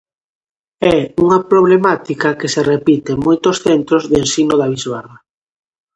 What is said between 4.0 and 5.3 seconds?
de ensino da bisbarra.